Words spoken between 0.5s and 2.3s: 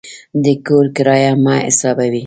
کور کرایه یې مه حسابوئ.